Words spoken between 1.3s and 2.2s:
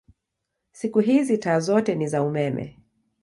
taa zote ni